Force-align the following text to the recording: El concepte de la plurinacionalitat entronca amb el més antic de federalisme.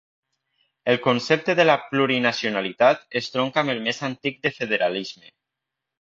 El 0.93 0.97
concepte 1.01 1.55
de 1.59 1.65
la 1.67 1.75
plurinacionalitat 1.91 3.05
entronca 3.21 3.63
amb 3.67 3.75
el 3.75 3.85
més 3.89 4.01
antic 4.09 4.45
de 4.47 4.57
federalisme. 4.57 5.35